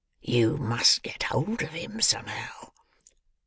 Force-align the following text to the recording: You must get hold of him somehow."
You 0.23 0.57
must 0.57 1.03
get 1.03 1.21
hold 1.21 1.61
of 1.61 1.73
him 1.73 2.01
somehow." 2.01 2.71